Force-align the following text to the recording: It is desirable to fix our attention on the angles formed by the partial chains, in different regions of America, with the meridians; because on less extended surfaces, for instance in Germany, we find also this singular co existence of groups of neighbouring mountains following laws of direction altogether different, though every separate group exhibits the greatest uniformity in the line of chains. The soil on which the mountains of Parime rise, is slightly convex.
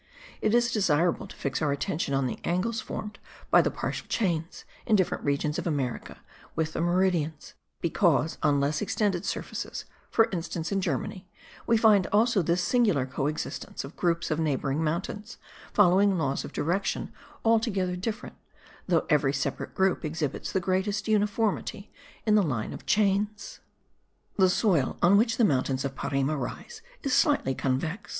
It 0.41 0.55
is 0.55 0.71
desirable 0.71 1.27
to 1.27 1.35
fix 1.35 1.61
our 1.61 1.71
attention 1.71 2.15
on 2.15 2.25
the 2.25 2.39
angles 2.43 2.81
formed 2.81 3.19
by 3.51 3.61
the 3.61 3.69
partial 3.69 4.07
chains, 4.09 4.65
in 4.87 4.95
different 4.95 5.23
regions 5.23 5.59
of 5.59 5.67
America, 5.67 6.17
with 6.55 6.73
the 6.73 6.81
meridians; 6.81 7.53
because 7.81 8.39
on 8.41 8.59
less 8.59 8.81
extended 8.81 9.25
surfaces, 9.25 9.85
for 10.09 10.27
instance 10.31 10.71
in 10.71 10.81
Germany, 10.81 11.27
we 11.67 11.77
find 11.77 12.07
also 12.07 12.41
this 12.41 12.63
singular 12.63 13.05
co 13.05 13.27
existence 13.27 13.83
of 13.83 13.95
groups 13.95 14.31
of 14.31 14.39
neighbouring 14.39 14.83
mountains 14.83 15.37
following 15.71 16.17
laws 16.17 16.43
of 16.43 16.51
direction 16.51 17.13
altogether 17.45 17.95
different, 17.95 18.37
though 18.87 19.05
every 19.07 19.31
separate 19.33 19.75
group 19.75 20.03
exhibits 20.03 20.51
the 20.51 20.59
greatest 20.59 21.07
uniformity 21.07 21.91
in 22.25 22.33
the 22.33 22.41
line 22.41 22.73
of 22.73 22.87
chains. 22.87 23.59
The 24.37 24.49
soil 24.49 24.97
on 25.03 25.15
which 25.15 25.37
the 25.37 25.45
mountains 25.45 25.85
of 25.85 25.93
Parime 25.93 26.31
rise, 26.35 26.81
is 27.03 27.13
slightly 27.13 27.53
convex. 27.53 28.09